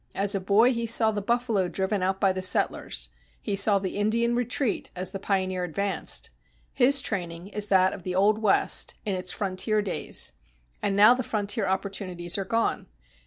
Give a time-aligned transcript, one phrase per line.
[0.15, 3.09] As a boy, he saw the buffalo driven out by the settlers;
[3.39, 6.31] he saw the Indian retreat as the pioneer advanced.
[6.73, 10.33] His training is that of the old West, in its frontier days.
[10.81, 12.87] And now the frontier opportunities are gone.